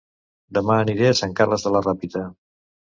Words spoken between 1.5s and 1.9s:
de la